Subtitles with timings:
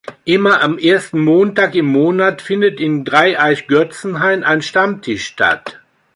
[0.25, 5.79] Immer am ersten Montag im Monat findet in Dreieich-Götzenhain ein Stammtisch statt.